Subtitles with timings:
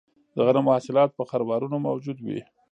[0.35, 2.39] د غنمو حاصلات په خروارونو موجود وي